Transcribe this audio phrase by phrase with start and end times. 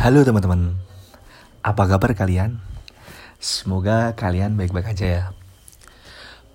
[0.00, 0.80] Halo teman-teman,
[1.60, 2.56] apa kabar kalian?
[3.36, 5.24] Semoga kalian baik-baik aja ya.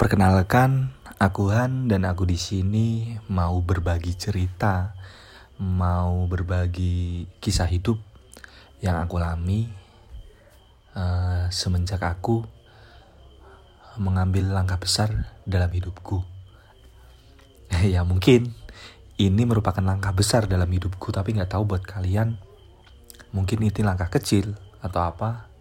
[0.02, 4.98] Perkenalkan, aku Han dan aku di sini mau berbagi cerita,
[5.62, 8.02] mau berbagi kisah hidup
[8.82, 9.70] yang aku alami
[10.98, 12.42] uh, semenjak aku
[14.02, 16.26] mengambil langkah besar dalam hidupku.
[17.94, 18.58] ya mungkin
[19.22, 22.55] ini merupakan langkah besar dalam hidupku, tapi nggak tahu buat kalian
[23.36, 25.52] Mungkin itu langkah kecil atau apa.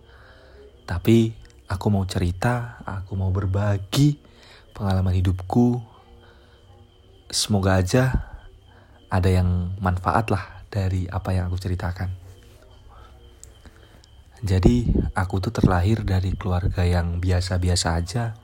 [0.87, 1.34] Tapi
[1.66, 4.23] aku mau cerita, aku mau berbagi
[4.70, 5.82] pengalaman hidupku.
[7.34, 8.30] Semoga aja
[9.10, 12.15] ada yang manfaat lah dari apa yang aku ceritakan.
[14.45, 18.37] Jadi aku tuh terlahir dari keluarga yang biasa-biasa aja.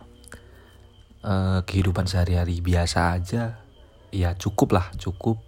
[1.20, 3.60] Eh, kehidupan sehari-hari biasa aja.
[4.10, 5.38] Ya cukup lah, cukup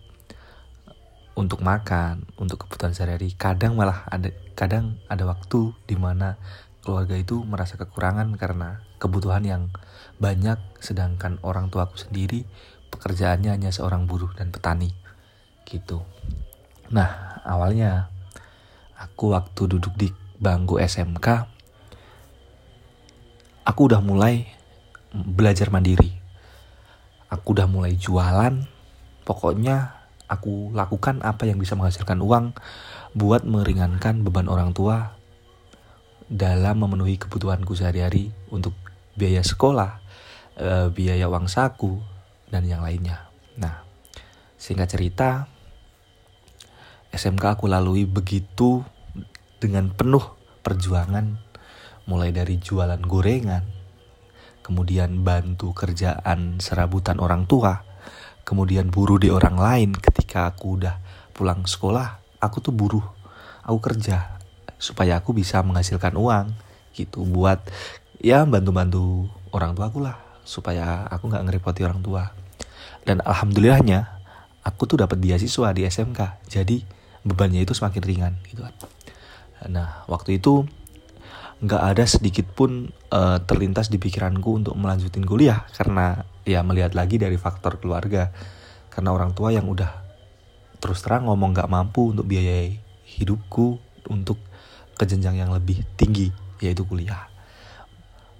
[1.32, 3.32] untuk makan, untuk kebutuhan sehari-hari.
[3.36, 6.37] Kadang malah ada kadang ada waktu di mana
[6.82, 9.62] keluarga itu merasa kekurangan karena kebutuhan yang
[10.18, 12.45] banyak sedangkan orang tuaku sendiri
[12.92, 14.92] pekerjaannya hanya seorang buruh dan petani.
[15.65, 16.04] Gitu.
[16.92, 18.12] Nah, awalnya
[18.98, 21.48] aku waktu duduk di bangku SMK
[23.62, 24.45] aku udah mulai
[25.14, 26.12] belajar mandiri.
[27.32, 28.68] Aku udah mulai jualan.
[29.23, 30.01] Pokoknya
[30.33, 32.57] aku lakukan apa yang bisa menghasilkan uang
[33.13, 35.21] buat meringankan beban orang tua
[36.33, 38.73] dalam memenuhi kebutuhanku sehari-hari untuk
[39.13, 40.01] biaya sekolah,
[40.57, 42.01] eh, biaya uang saku,
[42.49, 43.29] dan yang lainnya.
[43.60, 43.85] Nah,
[44.57, 45.45] singkat cerita,
[47.13, 48.80] SMK aku lalui begitu
[49.60, 50.25] dengan penuh
[50.65, 51.37] perjuangan,
[52.09, 53.69] mulai dari jualan gorengan,
[54.65, 57.85] kemudian bantu kerjaan serabutan orang tua,
[58.43, 60.98] kemudian buruh di orang lain ketika aku udah
[61.35, 62.21] pulang sekolah.
[62.43, 63.04] Aku tuh buruh
[63.62, 64.38] aku kerja
[64.82, 66.50] supaya aku bisa menghasilkan uang
[66.93, 67.62] gitu buat
[68.19, 72.34] ya bantu-bantu orang tua aku lah supaya aku nggak ngerepoti orang tua.
[73.06, 74.06] Dan alhamdulillahnya
[74.66, 76.82] aku tuh dapat beasiswa di SMK jadi
[77.22, 78.66] bebannya itu semakin ringan gitu.
[78.66, 78.74] Kan
[79.70, 80.66] nah waktu itu
[81.62, 87.19] nggak ada sedikit pun uh, terlintas di pikiranku untuk melanjutin kuliah karena ya melihat lagi
[87.19, 88.30] dari faktor keluarga
[88.91, 90.03] karena orang tua yang udah
[90.82, 92.76] terus terang ngomong nggak mampu untuk biayai
[93.19, 93.78] hidupku
[94.10, 94.38] untuk
[94.98, 97.30] ke jenjang yang lebih tinggi yaitu kuliah.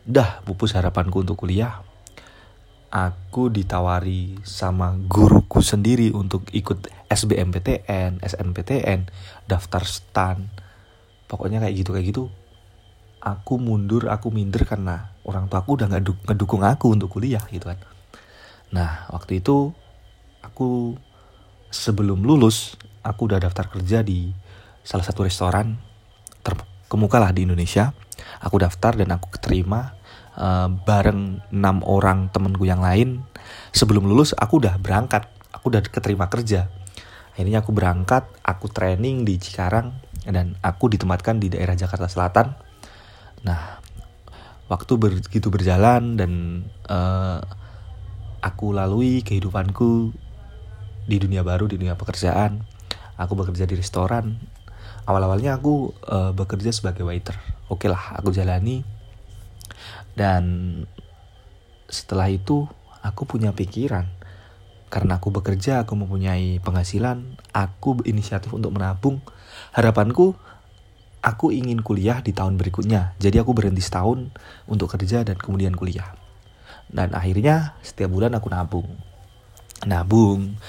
[0.03, 1.83] Dah pupus harapanku untuk kuliah.
[2.93, 9.09] Aku ditawari sama guruku sendiri untuk ikut SBMPTN, SNPTN,
[9.49, 10.53] daftar stan.
[11.25, 12.25] Pokoknya kayak gitu kayak gitu
[13.23, 17.71] aku mundur aku minder karena orang tua aku udah nggak ngedukung aku untuk kuliah gitu
[17.71, 17.79] kan
[18.73, 19.71] nah waktu itu
[20.41, 20.97] aku
[21.69, 24.33] sebelum lulus aku udah daftar kerja di
[24.83, 25.79] salah satu restoran
[26.43, 27.95] terkemuka lah di Indonesia.
[28.43, 29.95] Aku daftar dan aku keterima
[30.37, 33.23] uh, bareng enam orang temenku yang lain.
[33.73, 35.25] Sebelum lulus aku udah berangkat.
[35.57, 36.69] Aku udah keterima kerja.
[37.33, 39.95] Akhirnya aku berangkat aku training di Cikarang
[40.29, 42.53] dan aku ditempatkan di daerah Jakarta Selatan.
[43.47, 43.81] Nah,
[44.69, 46.33] waktu begitu berjalan dan
[46.93, 47.41] uh,
[48.43, 50.11] aku lalui kehidupanku
[51.07, 52.67] di dunia baru, di dunia pekerjaan.
[53.17, 54.37] Aku bekerja di restoran.
[55.07, 57.39] Awal-awalnya aku uh, bekerja sebagai waiter.
[57.71, 58.83] Oke lah, aku jalani.
[60.13, 60.43] Dan
[61.87, 62.67] setelah itu
[63.01, 64.11] aku punya pikiran.
[64.93, 69.25] Karena aku bekerja, aku mempunyai penghasilan, aku inisiatif untuk menabung.
[69.73, 70.37] Harapanku
[71.25, 73.17] aku ingin kuliah di tahun berikutnya.
[73.17, 74.29] Jadi aku berhenti setahun
[74.69, 76.22] untuk kerja dan kemudian kuliah.
[76.93, 78.89] Dan akhirnya setiap bulan aku nabung.
[79.89, 80.61] Nabung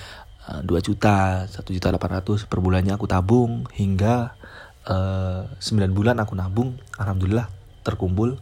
[0.43, 4.35] 2 eh, juta, 1 juta 800 per bulannya aku tabung hingga
[4.87, 6.79] uh, eh, 9 bulan aku nabung.
[6.95, 7.47] Alhamdulillah
[7.83, 8.39] terkumpul.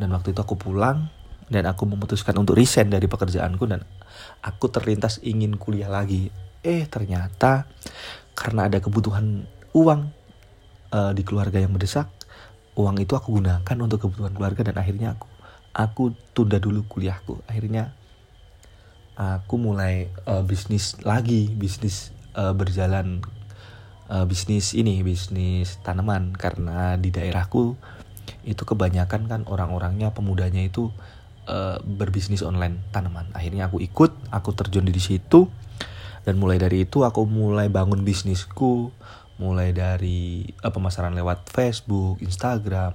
[0.00, 1.12] Dan waktu itu aku pulang
[1.52, 3.84] dan aku memutuskan untuk resign dari pekerjaanku dan
[4.40, 6.32] aku terlintas ingin kuliah lagi.
[6.64, 7.68] Eh ternyata
[8.32, 9.44] karena ada kebutuhan
[9.76, 10.00] uang
[10.96, 12.08] uh, di keluarga yang mendesak
[12.78, 15.26] uang itu aku gunakan untuk kebutuhan keluarga dan akhirnya aku
[15.74, 17.42] aku tunda dulu kuliahku.
[17.46, 17.94] Akhirnya
[19.14, 23.20] aku mulai uh, bisnis lagi bisnis uh, berjalan
[24.08, 26.34] uh, bisnis ini bisnis tanaman.
[26.34, 27.76] Karena di daerahku
[28.46, 30.90] itu kebanyakan kan orang-orangnya pemudanya itu
[31.46, 33.28] uh, berbisnis online tanaman.
[33.36, 35.46] Akhirnya aku ikut aku terjun di situ.
[36.20, 38.92] Dan mulai dari itu aku mulai bangun bisnisku.
[39.40, 42.92] Mulai dari uh, pemasaran lewat Facebook, Instagram,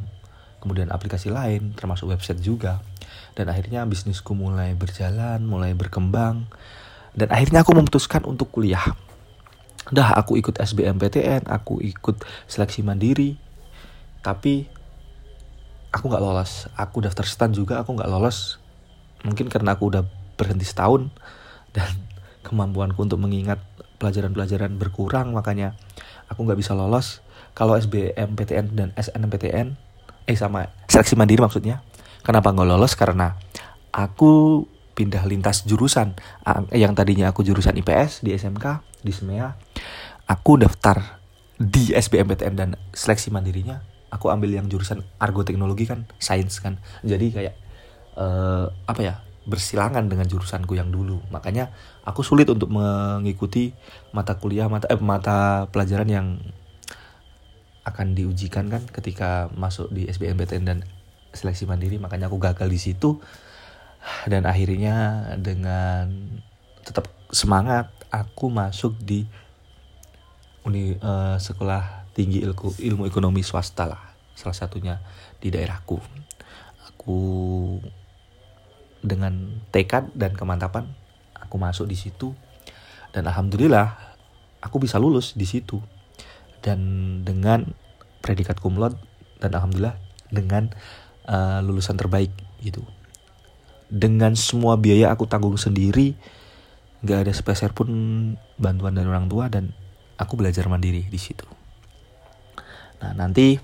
[0.65, 2.81] kemudian aplikasi lain termasuk website juga.
[3.37, 6.49] Dan akhirnya bisnisku mulai berjalan, mulai berkembang.
[7.13, 8.97] Dan akhirnya aku memutuskan untuk kuliah.
[9.93, 13.37] dah aku ikut SBMPTN aku ikut seleksi mandiri.
[14.25, 14.65] Tapi
[15.93, 16.65] aku nggak lolos.
[16.73, 18.57] Aku daftar stan juga aku nggak lolos.
[19.21, 20.01] Mungkin karena aku udah
[20.33, 21.13] berhenti setahun.
[21.69, 21.93] Dan
[22.41, 23.61] kemampuanku untuk mengingat
[24.01, 25.77] pelajaran-pelajaran berkurang makanya
[26.33, 27.21] aku nggak bisa lolos.
[27.53, 29.77] Kalau SBMPTN dan SNMPTN
[30.25, 31.81] eh sama seleksi mandiri maksudnya.
[32.25, 32.97] Kenapa nggak lolos?
[32.97, 33.37] Karena
[33.93, 34.65] aku
[34.97, 36.17] pindah lintas jurusan.
[36.73, 39.53] Yang tadinya aku jurusan IPS di SMK di SMEA
[40.25, 41.21] aku daftar
[41.55, 43.79] di SBMPTN dan seleksi mandirinya
[44.09, 46.81] aku ambil yang jurusan argo teknologi kan sains kan.
[47.05, 47.55] Jadi kayak
[48.17, 51.21] uh, apa ya bersilangan dengan jurusanku yang dulu.
[51.29, 51.69] Makanya
[52.01, 53.77] aku sulit untuk mengikuti
[54.09, 56.27] mata kuliah mata eh, mata pelajaran yang
[57.85, 60.79] akan diujikan kan ketika masuk di SBMPTN dan
[61.31, 62.01] seleksi mandiri.
[62.01, 63.21] Makanya aku gagal di situ.
[64.25, 66.09] Dan akhirnya dengan
[66.81, 69.25] tetap semangat aku masuk di
[70.65, 74.01] uni uh, sekolah tinggi ilmu, ilmu ekonomi swasta lah.
[74.33, 74.97] Salah satunya
[75.37, 76.01] di daerahku.
[76.89, 77.19] Aku
[79.05, 80.89] dengan tekad dan kemantapan
[81.37, 82.33] aku masuk di situ.
[83.13, 84.17] Dan alhamdulillah
[84.65, 85.94] aku bisa lulus di situ
[86.65, 86.79] dan
[87.21, 87.77] dengan
[88.25, 88.97] predikat laude
[89.37, 90.01] dan alhamdulillah
[90.33, 90.73] dengan
[91.29, 92.33] uh, lulusan terbaik
[92.65, 92.81] gitu.
[93.85, 96.17] Dengan semua biaya aku tanggung sendiri
[97.05, 97.87] nggak ada sepeser pun
[98.57, 99.77] bantuan dari orang tua dan
[100.17, 101.45] aku belajar mandiri di situ.
[103.05, 103.61] Nah nanti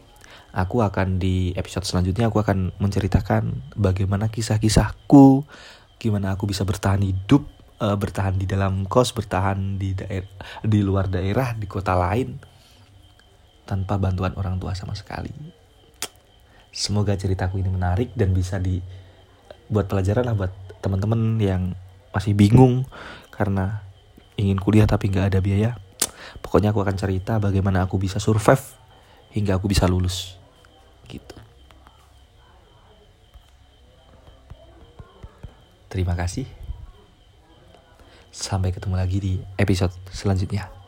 [0.54, 5.48] aku akan di episode selanjutnya aku akan menceritakan bagaimana kisah-kisahku
[5.98, 7.50] gimana aku bisa bertahan hidup
[7.82, 10.30] uh, bertahan di dalam kos bertahan di daerah
[10.62, 12.51] di luar daerah di kota lain
[13.66, 15.32] tanpa bantuan orang tua sama sekali.
[16.72, 18.80] Semoga ceritaku ini menarik dan bisa di
[19.72, 20.54] buat pelajaran lah buat
[20.84, 21.76] teman-teman yang
[22.12, 22.88] masih bingung
[23.32, 23.84] karena
[24.36, 25.76] ingin kuliah tapi nggak ada biaya.
[26.40, 28.64] Pokoknya aku akan cerita bagaimana aku bisa survive
[29.36, 30.40] hingga aku bisa lulus.
[31.08, 31.36] Gitu.
[35.92, 36.48] Terima kasih.
[38.32, 40.81] Sampai ketemu lagi di episode selanjutnya